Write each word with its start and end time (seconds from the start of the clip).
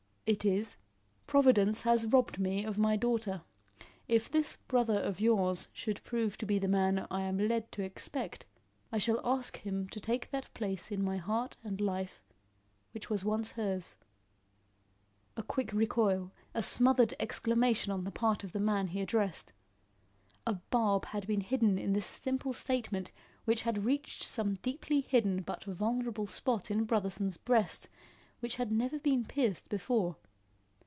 "It 0.27 0.45
is. 0.45 0.77
Providence 1.27 1.81
has 1.81 2.05
robbed 2.05 2.39
me 2.39 2.63
of 2.63 2.77
my 2.77 2.95
daughter; 2.95 3.41
if 4.07 4.31
this 4.31 4.55
brother 4.55 4.97
of 4.97 5.19
yours 5.19 5.67
should 5.73 6.01
prove 6.05 6.37
to 6.37 6.45
be 6.45 6.57
the 6.57 6.69
man 6.69 7.05
I 7.11 7.23
am 7.23 7.37
led 7.49 7.69
to 7.73 7.81
expect, 7.81 8.45
I 8.93 8.97
shall 8.97 9.19
ask 9.27 9.57
him 9.57 9.89
to 9.89 9.99
take 9.99 10.31
that 10.31 10.53
place 10.53 10.89
in 10.89 11.03
my 11.03 11.17
heart 11.17 11.57
and 11.65 11.81
life 11.81 12.23
which 12.93 13.09
was 13.09 13.25
once 13.25 13.51
hers." 13.51 13.97
A 15.35 15.43
quick 15.43 15.73
recoil, 15.73 16.31
a 16.53 16.63
smothered 16.63 17.13
exclamation 17.19 17.91
on 17.91 18.05
the 18.05 18.09
part 18.11 18.45
of 18.45 18.53
the 18.53 18.61
man 18.61 18.87
he 18.89 19.01
addressed. 19.01 19.51
A 20.47 20.53
barb 20.53 21.07
had 21.07 21.27
been 21.27 21.41
hidden 21.41 21.77
in 21.77 21.91
this 21.91 22.07
simple 22.07 22.53
statement 22.53 23.11
which 23.43 23.63
had 23.63 23.83
reached 23.83 24.23
some 24.23 24.53
deeply 24.61 25.01
hidden 25.01 25.41
but 25.41 25.65
vulnerable 25.65 26.25
spot 26.27 26.71
in 26.71 26.85
Brotherson's 26.85 27.35
breast, 27.35 27.89
which 28.39 28.55
had 28.55 28.71
never 28.71 28.97
been 28.97 29.23
pierced 29.23 29.69
before. 29.69 30.15